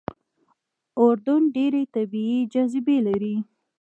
[1.01, 3.35] اردن ډېرې طبیعي جاذبې لري.